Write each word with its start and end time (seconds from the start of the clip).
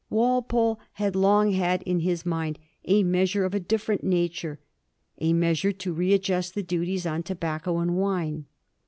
Walpole 0.09 0.79
had 0.93 1.15
long 1.15 1.51
had 1.51 1.83
in 1.83 1.99
his 1.99 2.25
mind 2.25 2.57
a 2.85 3.03
measure 3.03 3.45
of 3.45 3.53
a 3.53 3.59
different 3.59 4.03
nature, 4.03 4.59
a 5.19 5.31
measure 5.31 5.71
to 5.73 5.93
readjust 5.93 6.55
the 6.55 6.63
duties 6.63 7.05
on 7.05 7.21
tobacco 7.21 7.77
and 7.77 7.95
wine. 7.95 8.47